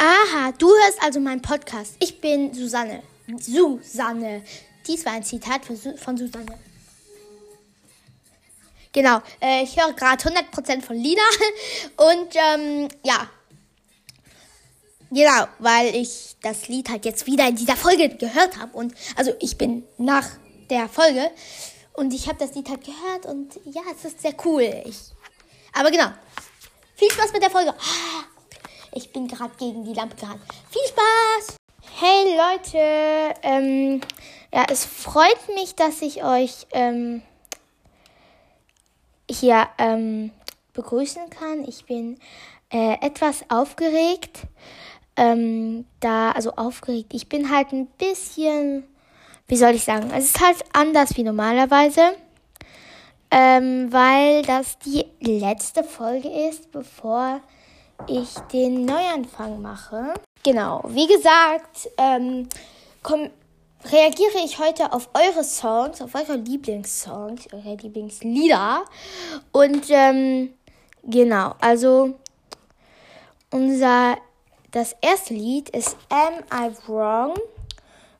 [0.00, 1.96] Aha, du hörst also meinen Podcast.
[1.98, 3.02] Ich bin Susanne.
[3.40, 4.44] Susanne.
[4.86, 6.56] Dies war ein Zitat von Susanne.
[8.92, 11.22] Genau, äh, ich höre gerade 100% von Lina.
[11.96, 13.28] Und ähm, ja.
[15.10, 18.76] Genau, weil ich das Lied halt jetzt wieder in dieser Folge gehört habe.
[18.76, 20.28] Und also ich bin nach
[20.70, 21.28] der Folge.
[21.94, 23.26] Und ich habe das Lied halt gehört.
[23.26, 24.62] Und ja, es ist sehr cool.
[24.86, 24.98] Ich,
[25.72, 26.12] aber genau.
[26.94, 27.74] Viel Spaß mit der Folge.
[28.92, 30.40] Ich bin gerade gegen die Lampe gerannt.
[30.70, 31.56] Viel Spaß!
[32.00, 34.00] Hey Leute, ähm,
[34.52, 37.22] ja, es freut mich, dass ich euch ähm,
[39.30, 40.30] hier ähm,
[40.72, 41.64] begrüßen kann.
[41.66, 42.18] Ich bin
[42.72, 44.40] äh, etwas aufgeregt.
[45.16, 47.12] Ähm, da, also aufgeregt.
[47.12, 48.84] Ich bin halt ein bisschen,
[49.48, 52.16] wie soll ich sagen, es ist halt anders wie normalerweise.
[53.30, 57.40] Ähm, weil das die letzte Folge ist, bevor
[58.06, 60.14] ich den Neuanfang mache.
[60.42, 62.48] Genau, wie gesagt, ähm,
[63.02, 63.30] komm,
[63.84, 68.84] reagiere ich heute auf eure Songs, auf eure Lieblingssongs, eure Lieblingslieder.
[69.52, 70.54] Und ähm,
[71.02, 72.14] genau, also
[73.50, 74.16] unser
[74.70, 77.34] das erste Lied ist Am I Wrong?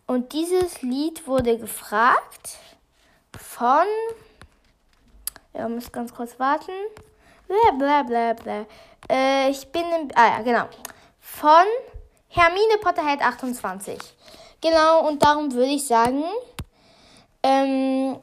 [0.06, 2.56] Und dieses Lied wurde gefragt
[3.38, 3.86] von.
[5.52, 6.72] Ihr müsst ganz kurz warten.
[7.46, 8.66] Bla bla bla bla.
[9.10, 10.08] Äh, ich bin im.
[10.14, 10.68] Ah ja, genau.
[11.20, 11.64] Von
[12.28, 13.98] Hermine Potterhead 28.
[14.60, 16.24] Genau, und darum würde ich sagen,
[17.42, 18.18] ähm,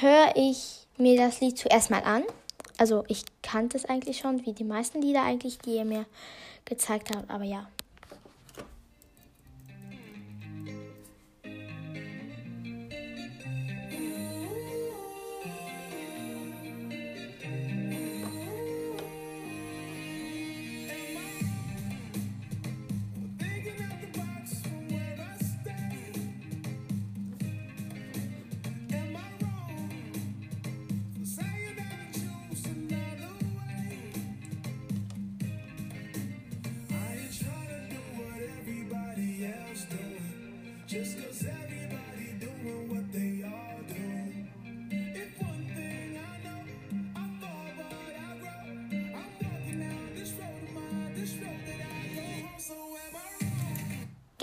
[0.00, 2.24] höre ich mir das Lied zuerst mal an.
[2.78, 6.06] Also ich kannte es eigentlich schon, wie die meisten Lieder eigentlich, die ihr mir
[6.64, 7.66] gezeigt habt, aber ja.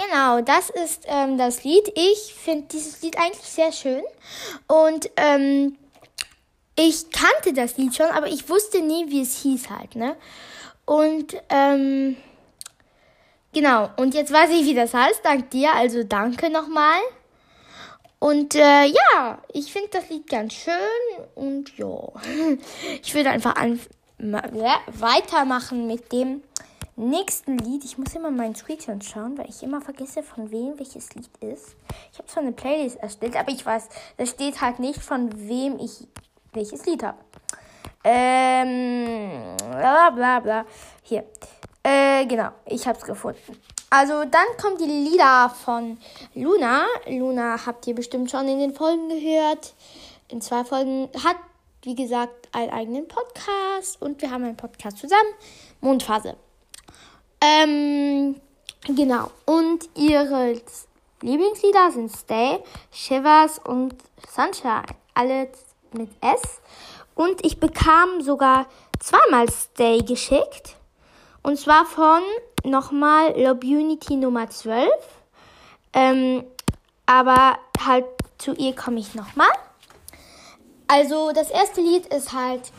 [0.09, 1.91] Genau, das ist ähm, das Lied.
[1.95, 4.03] Ich finde dieses Lied eigentlich sehr schön.
[4.67, 5.77] Und ähm,
[6.75, 10.15] ich kannte das Lied schon, aber ich wusste nie, wie es hieß halt, ne?
[10.85, 12.17] Und ähm,
[13.53, 15.23] genau, und jetzt weiß ich, wie das heißt.
[15.23, 16.99] Dank dir, also danke nochmal.
[18.17, 20.73] Und äh, ja, ich finde das Lied ganz schön
[21.35, 21.95] und ja,
[23.03, 23.79] ich würde einfach an,
[24.19, 26.41] weitermachen mit dem
[26.99, 27.83] nächsten Lied.
[27.83, 31.75] Ich muss immer meinen Screenshot schauen, weil ich immer vergesse, von wem welches Lied ist.
[32.11, 35.79] Ich habe zwar eine Playlist erstellt, aber ich weiß, da steht halt nicht, von wem
[35.79, 36.07] ich
[36.53, 37.17] welches Lied habe.
[38.03, 40.65] Ähm, bla bla bla.
[41.03, 41.23] Hier.
[41.83, 43.57] Äh, genau, ich habe es gefunden.
[43.89, 45.97] Also dann kommen die Lieder von
[46.35, 46.85] Luna.
[47.07, 49.73] Luna habt ihr bestimmt schon in den Folgen gehört.
[50.27, 51.37] In zwei Folgen hat,
[51.83, 55.33] wie gesagt, einen eigenen Podcast und wir haben einen Podcast zusammen.
[55.81, 56.35] Mondphase.
[57.41, 58.35] Ähm,
[58.85, 59.31] genau.
[59.45, 60.61] Und ihre
[61.21, 62.59] Lieblingslieder sind Stay,
[62.91, 63.95] Shivers und
[64.29, 64.83] Sunshine.
[65.13, 65.49] Alle
[65.93, 66.61] mit S.
[67.15, 68.67] Und ich bekam sogar
[68.99, 70.75] zweimal Stay geschickt.
[71.41, 72.21] Und zwar von
[72.63, 74.89] nochmal Love Unity Nummer 12.
[75.93, 76.43] Ähm,
[77.05, 78.05] aber halt
[78.37, 79.49] zu ihr komme ich nochmal.
[80.87, 82.71] Also das erste Lied ist halt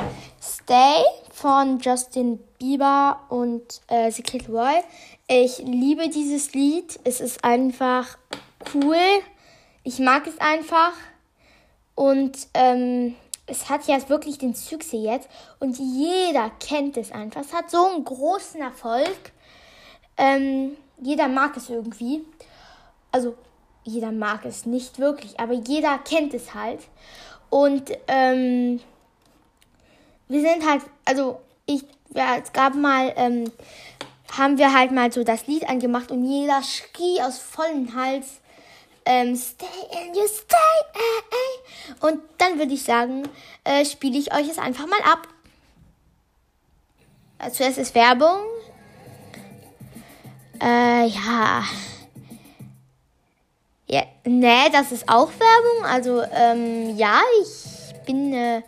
[0.43, 1.03] Stay
[1.41, 4.75] von Justin Bieber und äh, Secret Roy.
[5.27, 7.01] Ich liebe dieses Lied.
[7.05, 8.19] Es ist einfach
[8.75, 8.99] cool.
[9.83, 10.93] Ich mag es einfach.
[11.95, 13.15] Und ähm,
[13.47, 15.31] es hat ja wirklich den Succès jetzt.
[15.61, 17.41] Und jeder kennt es einfach.
[17.41, 19.33] Es hat so einen großen Erfolg.
[20.19, 22.23] Ähm, jeder mag es irgendwie.
[23.13, 23.35] Also
[23.85, 26.81] jeder mag es nicht wirklich, aber jeder kennt es halt.
[27.49, 28.81] Und ähm,
[30.31, 31.83] wir sind halt, also ich,
[32.15, 33.51] ja, es gab mal, ähm,
[34.31, 38.41] haben wir halt mal so das Lied angemacht und jeder schrie aus vollem Hals,
[39.05, 40.57] ähm, stay and you stay,
[40.95, 42.07] äh, äh.
[42.07, 43.25] Und dann würde ich sagen,
[43.65, 45.27] äh, spiele ich euch es einfach mal ab.
[47.39, 48.39] Also zuerst ist Werbung.
[50.63, 51.65] Äh, ja.
[53.89, 55.87] Ja, nee, das ist auch Werbung.
[55.87, 58.63] Also, ähm, ja, ich bin, äh,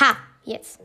[0.00, 0.78] ha, jetzt.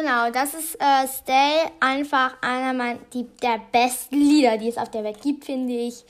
[0.00, 4.92] Genau, das ist äh, Stay, einfach einer mein, die, der besten Lieder, die es auf
[4.92, 6.04] der Welt gibt, finde ich.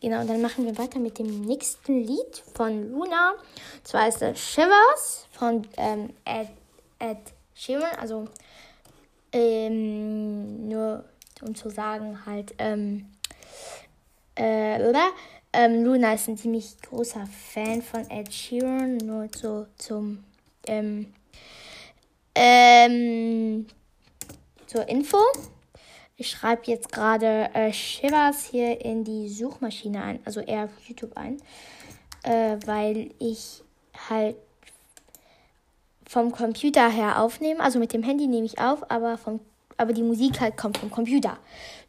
[0.00, 3.32] Genau, und dann machen wir weiter mit dem nächsten Lied von Luna.
[3.32, 6.50] Und zwar ist das Shivers von ähm, Ed,
[7.00, 7.18] Ed
[7.52, 7.90] Sheeran.
[7.98, 8.28] Also,
[9.32, 11.04] ähm, nur
[11.40, 13.06] um zu sagen, halt, ähm,
[14.36, 15.08] äh, oder?
[15.52, 20.22] Ähm, Luna ist ein ziemlich großer Fan von Ed Sheeran, nur so zum,
[20.68, 21.12] ähm,
[22.34, 23.66] ähm,
[24.66, 25.18] zur Info.
[26.16, 31.16] Ich schreibe jetzt gerade äh, Shivers hier in die Suchmaschine ein, also eher auf YouTube
[31.16, 31.38] ein,
[32.22, 33.62] äh, weil ich
[34.08, 34.36] halt
[36.06, 37.60] vom Computer her aufnehme.
[37.60, 39.40] Also mit dem Handy nehme ich auf, aber, vom,
[39.78, 41.38] aber die Musik halt kommt vom Computer.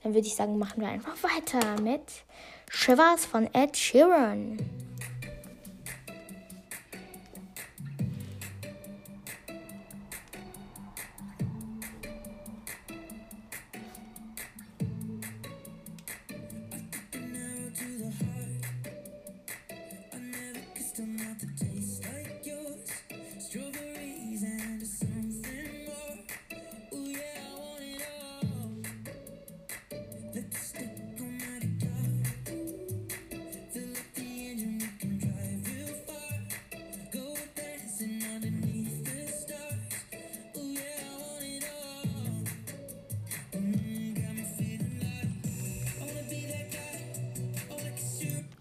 [0.01, 2.01] Dann würde ich sagen, machen wir einfach weiter mit
[2.69, 4.57] Shivers von Ed Sheeran.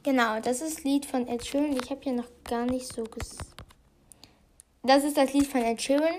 [0.04, 1.74] Genau, das ist Lied von Ed Sheeran.
[1.82, 3.38] Ich habe hier noch gar nicht so ges.
[4.82, 6.14] Das ist das Lied von Ed Sheeran.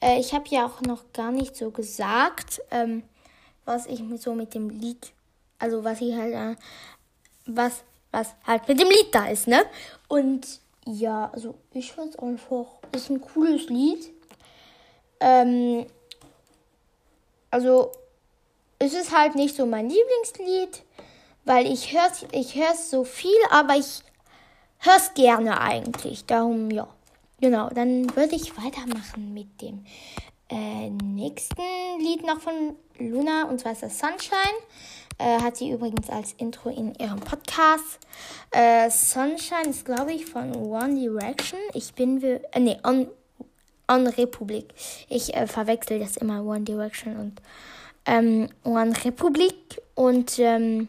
[0.00, 3.04] Äh, ich habe ja auch noch gar nicht so gesagt, ähm,
[3.68, 5.12] was ich so mit dem Lied,
[5.58, 6.56] also was ich halt, äh,
[7.46, 9.64] was, was halt mit dem Lied da ist, ne?
[10.08, 14.10] Und ja, also ich finde es einfach, ist ein cooles Lied.
[15.20, 15.86] Ähm,
[17.50, 17.92] also
[18.78, 20.82] es ist halt nicht so mein Lieblingslied
[21.48, 24.02] weil ich höre ich hör's so viel, aber ich
[24.80, 26.26] höre es gerne eigentlich.
[26.26, 26.86] Darum, ja.
[27.40, 29.84] Genau, dann würde ich weitermachen mit dem
[30.48, 31.62] äh, nächsten
[31.98, 34.58] Lied noch von Luna, und zwar ist das Sunshine.
[35.18, 37.98] Äh, hat sie übrigens als Intro in ihrem Podcast.
[38.50, 41.58] Äh, Sunshine ist, glaube ich, von One Direction.
[41.74, 43.08] Ich bin, äh, nee, On,
[43.88, 44.72] On Republic.
[45.08, 47.42] Ich äh, verwechsel das immer, One Direction und
[48.06, 49.82] ähm, One Republic.
[49.94, 50.88] Und ähm,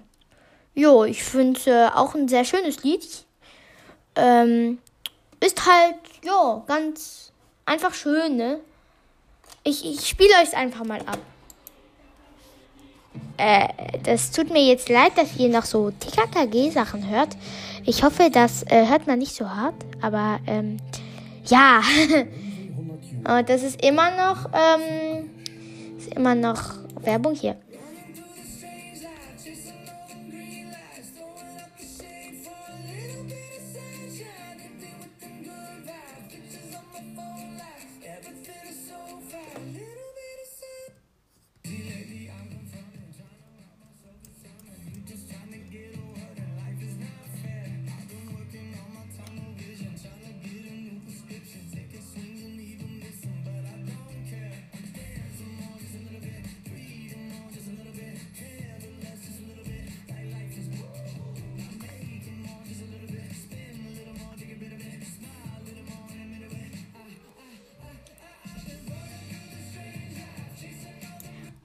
[0.80, 3.26] Jo, ich finde äh, auch ein sehr schönes Lied.
[4.16, 4.78] Ähm,
[5.42, 7.34] ist halt, ja, ganz
[7.66, 8.62] einfach schön, ne?
[9.70, 11.20] Ich, ich spiele euch einfach mal ab.
[13.38, 13.68] Äh,
[14.02, 17.38] das tut mir jetzt leid, dass ihr noch so TKKG-Sachen hört.
[17.86, 20.78] Ich hoffe, das äh, hört man nicht so hart, aber ähm,
[21.46, 21.84] ja.
[23.38, 25.30] Und das ist immer noch, ähm,
[26.00, 27.56] ist immer noch Werbung hier.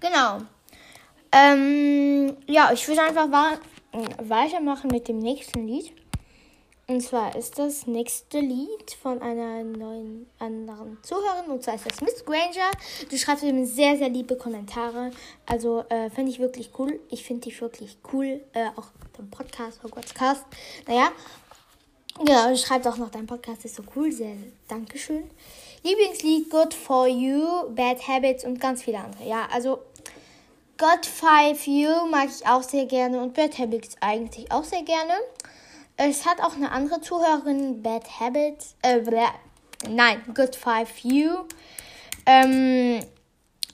[0.05, 0.43] Genau.
[1.33, 3.27] Ähm, ja, ich würde einfach
[4.19, 5.93] weitermachen mit dem nächsten Lied.
[6.87, 11.51] Und zwar ist das nächste Lied von einer neuen anderen Zuhörerin.
[11.51, 12.71] Und zwar ist das Miss Granger.
[13.09, 15.11] Du schreibst eben sehr, sehr liebe Kommentare.
[15.47, 17.01] Also äh, finde ich wirklich cool.
[17.09, 18.43] Ich finde dich wirklich cool.
[18.53, 20.45] Äh, auch dein Podcast, Hogwartscast.
[20.87, 21.13] Naja.
[22.23, 24.13] Genau, du schreibst auch noch, dein Podcast ist so cool.
[24.13, 24.37] Sehr,
[24.69, 25.31] Dankeschön.
[25.83, 29.29] Lieblingslied Good for You, Bad Habits und ganz viele andere.
[29.29, 29.81] Ja, also
[30.77, 35.13] God Five You mag ich auch sehr gerne und Bad Habits eigentlich auch sehr gerne.
[35.97, 39.01] Es hat auch eine andere Zuhörerin, Bad Habits, äh,
[39.89, 41.45] nein, Good Five You,
[42.27, 43.01] ähm,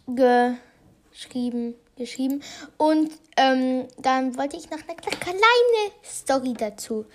[0.06, 2.42] geschrieben, geschrieben.
[2.76, 5.40] Und ähm, dann wollte ich noch eine kleine
[6.04, 7.06] Story dazu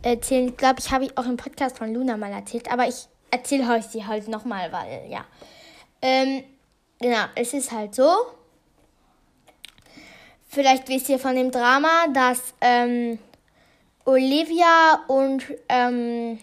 [0.00, 0.48] erzählen.
[0.48, 3.70] Ich glaube, ich habe ich auch im Podcast von Luna mal erzählt, aber ich erzähle
[3.74, 5.26] euch sie halt nochmal, weil, ja.
[6.00, 6.42] Ähm,
[6.98, 8.08] genau, es ist halt so,
[10.56, 13.18] Vielleicht wisst ihr von dem Drama, dass ähm,
[14.06, 16.38] Olivia und ähm,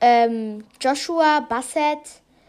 [0.00, 1.98] ähm, Joshua Bassett,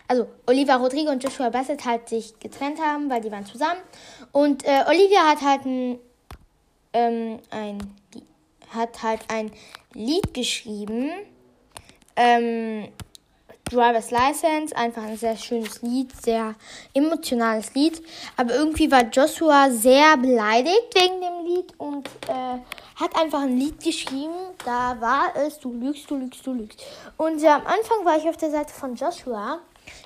[0.08, 3.82] also Olivia Rodrigo und Joshua Bassett halt sich getrennt haben, weil die waren zusammen.
[4.32, 6.00] Und äh, Olivia hat halt ein,
[6.94, 7.80] ähm, ein,
[8.70, 9.52] hat halt ein
[9.94, 11.12] Lied geschrieben.
[12.16, 12.88] Ähm,
[13.74, 16.56] Driver's License, einfach ein sehr schönes Lied, sehr
[16.94, 18.02] emotionales Lied.
[18.38, 22.60] Aber irgendwie war Joshua sehr beleidigt wegen dem Lied und äh,
[22.96, 24.36] hat einfach ein Lied geschrieben.
[24.64, 26.82] Da war es, du lügst, du lügst, du lügst.
[27.18, 29.60] Und äh, am Anfang war ich auf der Seite von Joshua,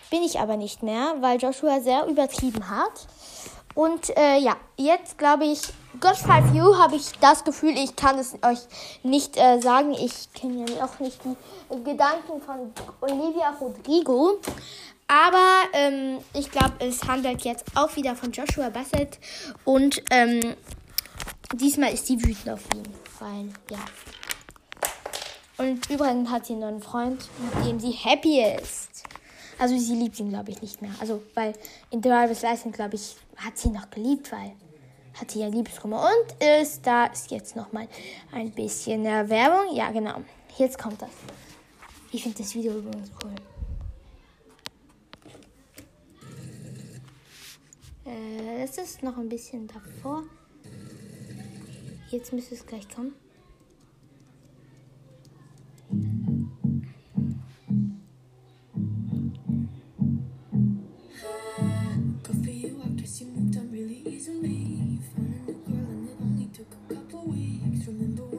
[0.09, 3.07] bin ich aber nicht mehr, weil Joshua sehr übertrieben hat.
[3.77, 5.61] Und äh, ja, jetzt glaube ich,
[5.99, 8.57] God Five You habe ich das Gefühl, ich kann es euch
[9.03, 9.91] nicht äh, sagen.
[9.91, 14.39] Ich kenne ja auch nicht die Gedanken von Olivia Rodrigo.
[15.07, 19.19] Aber ähm, ich glaube, es handelt jetzt auch wieder von Joshua Bassett.
[19.63, 20.55] Und ähm,
[21.53, 22.81] diesmal ist sie wütend auf ihn.
[23.19, 23.85] Weil, ja.
[25.59, 28.96] Und übrigens hat sie einen neuen Freund, mit dem sie happy ist.
[29.59, 30.91] Also sie liebt ihn, glaube ich, nicht mehr.
[30.99, 31.53] Also, weil
[31.89, 34.53] in Driver's License, glaube ich, hat sie noch geliebt, weil
[35.19, 36.03] hat sie ja Liebeskummer.
[36.03, 37.87] Und ist, da ist jetzt nochmal
[38.31, 39.75] ein bisschen äh, Werbung.
[39.75, 40.21] Ja, genau.
[40.57, 41.09] Jetzt kommt das.
[42.11, 43.31] Ich finde das Video übrigens cool.
[48.05, 50.23] Äh, das ist noch ein bisschen davor.
[52.09, 53.13] Jetzt müsste es gleich kommen.
[67.87, 68.36] 我们都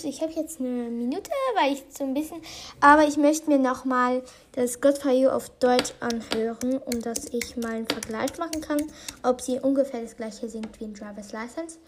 [0.00, 2.40] Ups, ich habe jetzt eine Minute, weil ich so ein bisschen.
[2.80, 7.56] Aber ich möchte mir nochmal das God for You auf Deutsch anhören, um dass ich
[7.56, 8.80] mal einen Vergleich machen kann,
[9.22, 11.78] ob sie ungefähr das gleiche singt wie in Driver's License.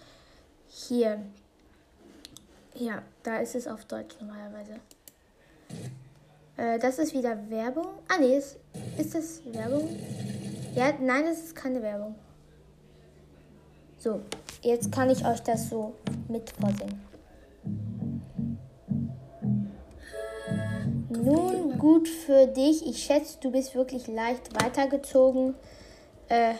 [0.69, 1.23] Hier.
[2.75, 4.81] Ja, da ist es auf Deutsch normalerweise.
[6.57, 7.87] Äh, das ist wieder Werbung.
[8.09, 8.57] Ah, nee, ist,
[8.99, 9.89] ist das Werbung?
[10.75, 12.15] Ja, nein, das ist keine Werbung.
[13.99, 14.21] So,
[14.63, 15.95] jetzt kann ich euch das so
[16.29, 17.12] mit vorsingen.
[21.23, 22.85] Nun gut für dich.
[22.85, 25.55] Ich schätze, du bist wirklich leicht weitergezogen.
[26.29, 26.55] Äh,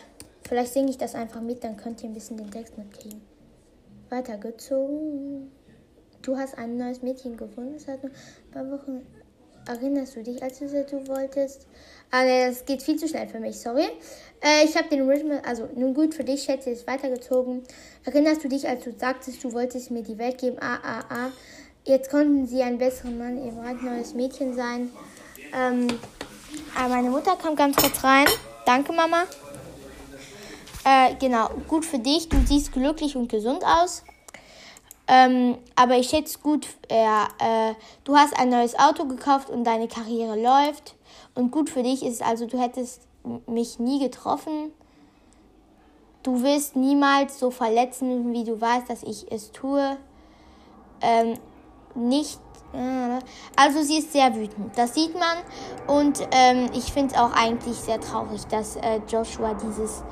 [0.47, 3.21] vielleicht singe ich das einfach mit, dann könnt ihr ein bisschen den Text mitkriegen.
[4.09, 5.51] Weitergezogen.
[6.21, 8.11] Du hast ein neues Mädchen gefunden seit ein
[8.51, 9.05] paar Wochen.
[9.67, 11.67] Erinnerst du dich, als du es du wolltest?
[12.11, 13.87] Ah, ne, das geht viel zu schnell für mich, sorry.
[14.41, 17.63] Äh, ich habe den Rhythm, also nun gut für dich, schätze, ist weitergezogen.
[18.05, 20.57] Erinnerst du dich, als du sagtest, du wolltest mir die Welt geben?
[20.61, 21.31] Ah, ah, ah.
[21.85, 24.89] Jetzt konnten sie ein besserer Mann, ihr brandneues Mädchen sein.
[25.53, 25.87] Ähm,
[26.77, 28.25] aber meine Mutter kam ganz kurz rein.
[28.65, 29.23] Danke, Mama.
[30.85, 32.29] Äh, genau, gut für dich.
[32.29, 34.03] Du siehst glücklich und gesund aus.
[35.09, 37.73] Ähm, aber ich schätze gut, ja, äh,
[38.05, 40.95] du hast ein neues Auto gekauft und deine Karriere läuft.
[41.35, 43.01] Und gut für dich ist also, du hättest
[43.45, 44.71] mich nie getroffen.
[46.23, 49.97] Du wirst niemals so verletzen, wie du weißt, dass ich es tue.
[51.01, 51.37] Ähm,
[51.95, 52.39] nicht.
[52.73, 53.19] Äh,
[53.55, 55.37] also sie ist sehr wütend, das sieht man.
[55.87, 60.03] Und ähm, ich finde es auch eigentlich sehr traurig, dass äh, Joshua dieses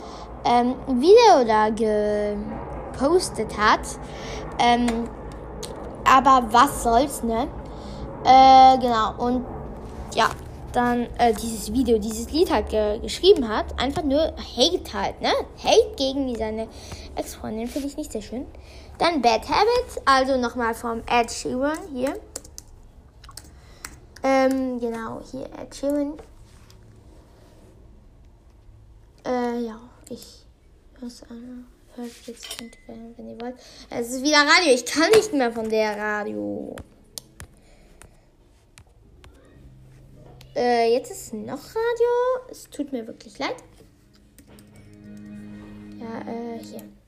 [0.45, 3.81] ähm, Video da gepostet hat.
[4.59, 4.87] Ähm,
[6.03, 7.47] aber was soll's, ne?
[8.23, 9.45] Äh, genau, und
[10.13, 10.29] ja,
[10.73, 13.79] dann äh, dieses Video, dieses Lied halt ge geschrieben hat.
[13.79, 15.31] Einfach nur Hate halt, ne?
[15.63, 16.67] Hate gegen seine
[17.15, 18.45] Ex-Freundin finde ich nicht sehr schön.
[19.01, 22.21] Dann Bad Habits, also nochmal vom Ed Sheeran hier.
[24.21, 26.19] Ähm, genau, hier Ed Sheeran.
[29.25, 30.45] Äh, ja, ich
[30.99, 31.65] höre an.
[31.95, 32.47] Hört jetzt,
[32.85, 33.55] wenn ihr wollt.
[33.89, 34.71] Es ist wieder Radio.
[34.71, 36.75] Ich kann nicht mehr von der Radio.
[40.55, 42.51] Äh, jetzt ist noch Radio.
[42.51, 43.55] Es tut mir wirklich leid.
[45.99, 47.00] Ja, äh, hier.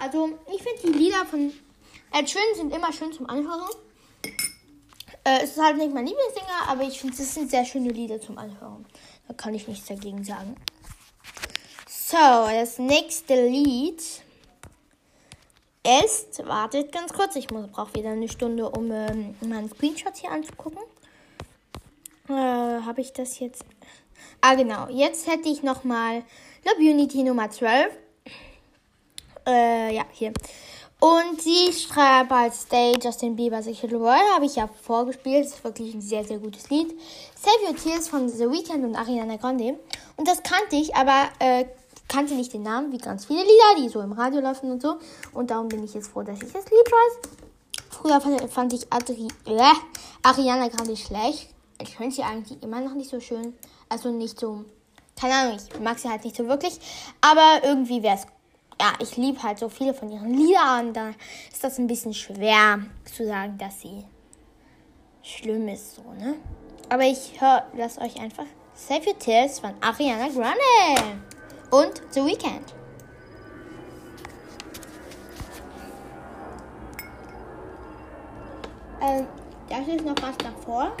[0.00, 1.52] Also ich finde die Lieder von
[2.12, 3.68] Ed Sheeran sind immer schön zum Anhören.
[5.24, 8.20] Äh, es ist halt nicht mein Lieblingssänger, aber ich finde, es sind sehr schöne Lieder
[8.20, 8.86] zum Anhören.
[9.26, 10.56] Da kann ich nichts dagegen sagen.
[11.86, 14.02] So, das nächste Lied
[16.04, 20.82] ist, wartet ganz kurz, ich brauche wieder eine Stunde, um ähm, meinen Screenshot hier anzugucken.
[22.28, 23.64] Äh, Habe ich das jetzt?
[24.40, 24.88] Ah, genau.
[24.88, 26.24] Jetzt hätte ich nochmal
[26.64, 27.96] Love Unity Nummer 12.
[29.48, 30.32] Äh, ja, hier.
[31.00, 35.46] Und sie schreibt als Stay Justin Bieber Secret World, habe ich ja vorgespielt.
[35.46, 36.92] Das ist wirklich ein sehr, sehr gutes Lied.
[37.40, 39.78] Save Your Tears von The Weeknd und Ariana Grande.
[40.16, 41.64] Und das kannte ich, aber äh,
[42.08, 44.96] kannte nicht den Namen, wie ganz viele Lieder, die so im Radio laufen und so.
[45.32, 47.30] Und darum bin ich jetzt froh, dass ich das Lied weiß.
[47.90, 49.72] Früher fand ich Adri äh,
[50.22, 51.48] Ariana Grande schlecht.
[51.80, 53.54] Ich finde sie eigentlich immer noch nicht so schön.
[53.88, 54.64] Also nicht so,
[55.18, 56.78] keine Ahnung, ich mag sie halt nicht so wirklich.
[57.20, 58.26] Aber irgendwie wäre es
[58.80, 60.92] ja, ich liebe halt so viele von ihren Liedern.
[60.92, 61.10] Da
[61.50, 64.04] ist das ein bisschen schwer zu sagen, dass sie
[65.22, 66.36] schlimm ist, so, ne?
[66.88, 71.20] Aber ich höre, lasst euch einfach Save Your Tears von Ariana Grande
[71.70, 72.74] und The Weeknd.
[79.00, 79.26] Ähm,
[79.68, 80.92] da ist noch was davor.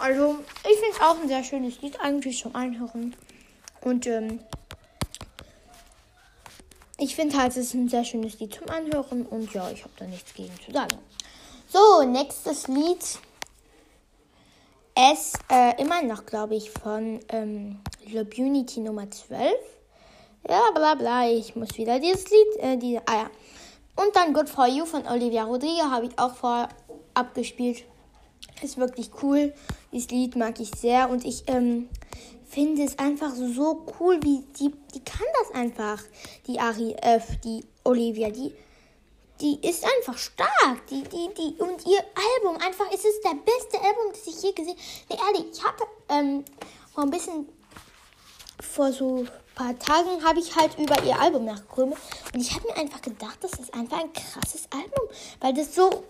[0.00, 3.14] Also ich finde es auch ein sehr schönes Lied, eigentlich zum Einhören.
[3.82, 4.40] Und ähm,
[6.98, 9.94] ich finde halt, es ist ein sehr schönes Lied zum Anhören und ja, ich habe
[9.98, 10.98] da nichts gegen zu sagen.
[11.68, 13.18] So, nächstes Lied.
[14.94, 19.54] Es äh, immer noch, glaube ich, von ähm, Love Unity Nummer 12.
[20.48, 23.30] Ja, bla bla, ich muss wieder dieses Lied, äh, die, ah ja.
[23.96, 26.68] Und dann Good For You von Olivia Rodrigo habe ich auch vorher
[27.14, 27.84] abgespielt.
[28.62, 29.54] Ist wirklich cool.
[29.92, 31.88] Dieses Lied mag ich sehr und ich ähm,
[32.48, 36.02] finde es einfach so cool, wie die, die kann das einfach.
[36.46, 38.52] Die Ari, äh, die Olivia, die,
[39.40, 40.86] die ist einfach stark.
[40.90, 42.04] Die, die, die, und ihr
[42.42, 44.80] Album, einfach, es ist der beste Album, das ich je gesehen habe.
[45.08, 46.44] Nee, ehrlich, ich habe ähm,
[46.92, 47.48] vor ein bisschen,
[48.60, 49.26] vor so
[49.60, 51.98] paar Tagen habe ich halt über ihr Album nachgegrübelt
[52.32, 55.06] und ich habe mir einfach gedacht, das ist einfach ein krasses Album,
[55.40, 56.04] weil das so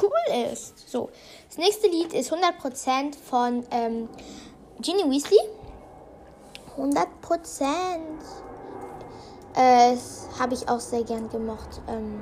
[0.00, 0.88] cool ist.
[0.90, 1.10] So,
[1.48, 4.08] das nächste Lied ist 100% von ähm,
[4.80, 5.38] Ginny Weasley.
[6.76, 7.64] 100%.
[9.54, 12.20] Äh, das habe ich auch sehr gern gemocht, ähm,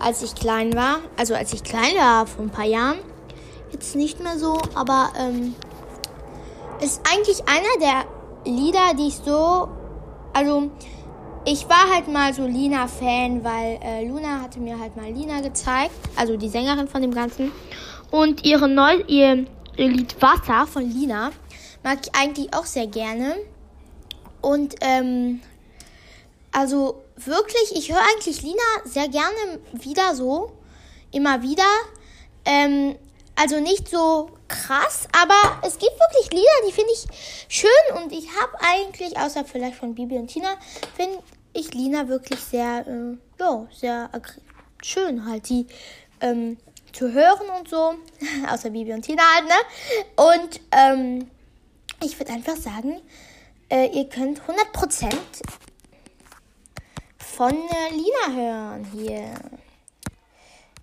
[0.00, 1.00] als ich klein war.
[1.16, 2.98] Also als ich klein war, vor ein paar Jahren.
[3.72, 5.54] Jetzt nicht mehr so, aber ähm,
[6.80, 8.04] ist eigentlich einer der
[8.52, 9.68] Lieder, die ich so,
[10.32, 10.70] also
[11.44, 15.94] ich war halt mal so Lina-Fan, weil äh, Luna hatte mir halt mal Lina gezeigt,
[16.16, 17.52] also die Sängerin von dem Ganzen.
[18.10, 21.32] Und ihre neu, ihr, Lied Wasser von Lina
[21.82, 23.36] mag ich eigentlich auch sehr gerne.
[24.40, 25.40] Und ähm,
[26.52, 30.52] also wirklich, ich höre eigentlich Lina sehr gerne wieder so,
[31.10, 31.64] immer wieder.
[32.44, 32.94] Ähm,
[33.36, 37.06] also nicht so krass, aber es gibt wirklich Lieder, die finde ich
[37.48, 40.56] schön und ich habe eigentlich, außer vielleicht von Bibi und Tina,
[40.96, 41.18] finde
[41.52, 44.10] ich Lina wirklich sehr, äh, ja, sehr
[44.82, 45.66] schön halt, die
[46.20, 46.58] ähm,
[46.92, 47.94] zu hören und so,
[48.50, 50.34] außer Bibi und Tina halt, ne?
[50.36, 51.30] Und ähm,
[52.02, 53.00] ich würde einfach sagen,
[53.70, 55.14] äh, ihr könnt 100%
[57.18, 59.34] von äh, Lina hören hier.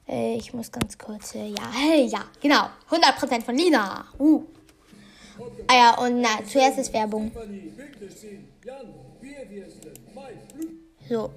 [0.07, 4.05] Äh, ich muss ganz kurz, äh, ja, ja, genau, 100% von Lina.
[4.19, 4.43] Uh.
[5.67, 7.31] Ah ja, und na, zuerst ist Werbung.
[11.09, 11.31] So.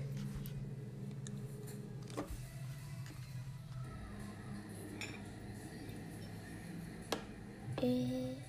[7.80, 8.43] Äh.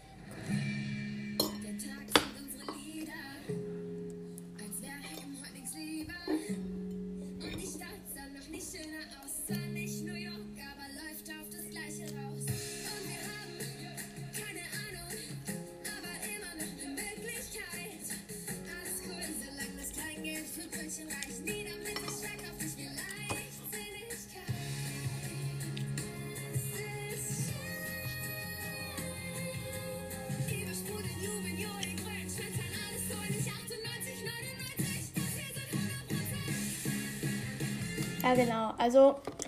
[38.26, 38.74] Ja, genau.
[38.80, 39.00] Also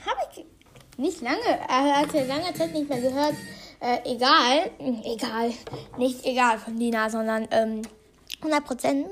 [0.06, 0.46] habe ich
[0.98, 3.34] nicht lange, er hat ja lange Zeit nicht mehr gehört.
[3.80, 4.70] Äh, egal,
[5.04, 5.52] egal,
[5.98, 7.82] nicht egal von Lina, sondern ähm,
[8.38, 9.10] 100 Prozent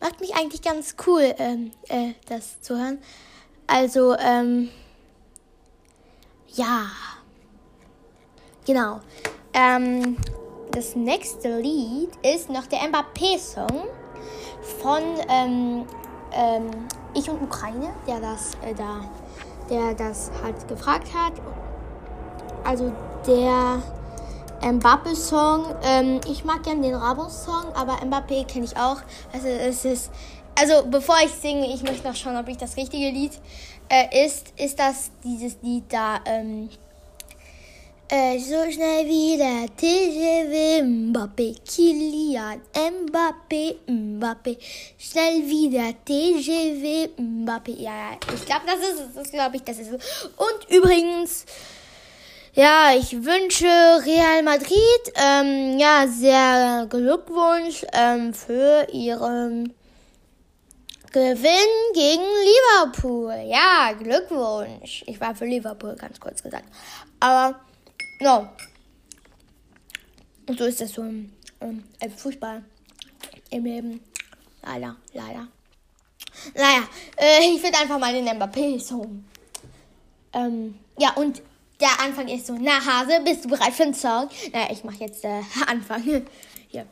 [0.00, 2.98] macht mich eigentlich ganz cool, ähm, äh, das zu hören.
[3.66, 4.70] Also, ähm,
[6.54, 6.86] ja,
[8.64, 9.00] genau.
[9.54, 10.16] Ähm,
[10.70, 13.88] das nächste Lied ist noch der Mbappé-Song
[14.80, 15.84] von ähm,
[16.32, 16.70] ähm,
[17.14, 19.00] Ich und Ukraine, der das äh, da,
[19.68, 21.32] der das halt gefragt hat.
[22.64, 22.92] Also
[23.26, 23.82] der
[24.62, 25.74] Mbappe-Song.
[25.82, 28.98] Ähm, ich mag gerne den Rabo-Song, aber Mbappé kenne ich auch.
[29.32, 30.10] Also es ist.
[30.54, 33.32] Also bevor ich singe, ich möchte noch schauen, ob ich das richtige Lied
[33.88, 34.52] äh, ist.
[34.58, 36.20] Ist das dieses Lied da?
[36.26, 36.68] Ähm,
[38.12, 44.58] äh, so schnell wie der TGW Mbappé, Kilian Mbappé, Mbappé,
[44.98, 47.80] schnell wie der TGW Mbappé.
[47.80, 49.14] Ja, ich glaube, das ist es.
[49.14, 50.24] Das glaube ich, das ist es.
[50.36, 51.46] Und übrigens,
[52.52, 59.72] ja, ich wünsche Real Madrid ähm, ja sehr Glückwunsch ähm, für ihren
[61.12, 63.34] Gewinn gegen Liverpool.
[63.46, 65.02] Ja, Glückwunsch.
[65.06, 66.66] Ich war für Liverpool, ganz kurz gesagt.
[67.20, 67.58] Aber,
[68.22, 68.48] no.
[70.46, 72.64] Und so ist das so im, im, im Fußball.
[73.50, 74.00] Im Leben.
[74.62, 75.48] Leider, leider.
[76.54, 76.82] Naja,
[77.16, 79.06] äh, ich würde einfach mal den Mbappé so.
[80.32, 81.42] Ähm, ja, und
[81.80, 84.28] der Anfang ist so, na Hase, bist du bereit für einen Song?
[84.52, 86.02] Naja, ich mache jetzt äh, Anfang.
[86.68, 86.86] Hier.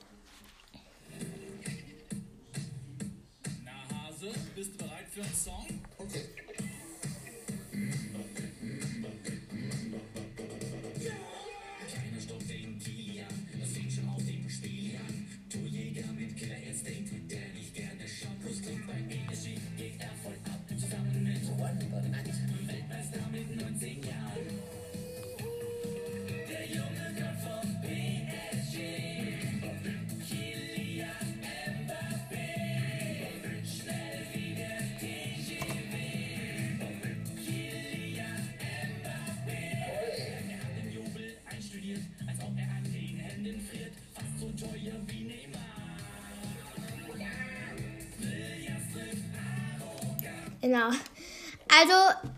[50.70, 50.86] Genau.
[50.86, 52.30] Also,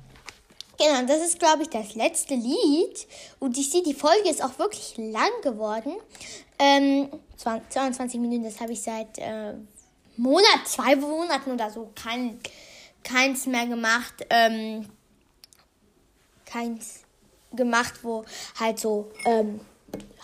[0.79, 3.07] genau, das ist, glaube ich, das letzte Lied.
[3.40, 5.92] Und ich sehe, die Folge ist auch wirklich lang geworden.
[6.59, 9.53] Ähm, 20, 22 Minuten, das habe ich seit äh,
[10.16, 12.40] Monat, zwei Monaten oder so kein,
[13.05, 14.25] keins mehr gemacht.
[14.31, 14.88] Ähm,
[16.47, 17.01] keins
[17.53, 18.25] gemacht, wo
[18.59, 19.61] halt so, ähm,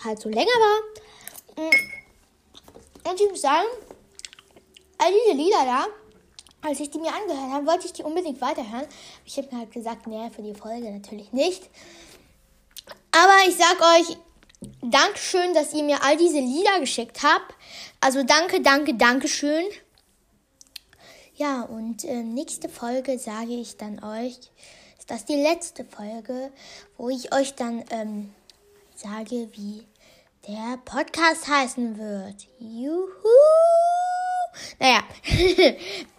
[0.03, 1.63] halt so länger war.
[1.63, 3.07] Mm.
[3.07, 3.67] Und ich muss sagen,
[4.97, 5.85] all diese Lieder da,
[6.61, 8.85] als ich die mir angehört habe, wollte ich die unbedingt weiterhören.
[9.25, 11.69] Ich habe mir halt gesagt, nee, für die Folge natürlich nicht.
[13.11, 14.17] Aber ich sag euch,
[14.81, 17.55] Dankeschön, dass ihr mir all diese Lieder geschickt habt.
[18.01, 19.63] Also danke, danke, dankeschön.
[21.35, 24.37] Ja, und äh, nächste Folge sage ich dann euch,
[24.97, 26.51] ist das die letzte Folge,
[26.97, 28.33] wo ich euch dann ähm,
[28.95, 29.85] sage, wie
[30.45, 32.47] der Podcast heißen wird.
[32.59, 33.07] Juhu!
[34.79, 35.03] Naja.